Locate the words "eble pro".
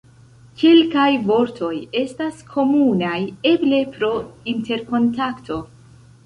3.51-4.11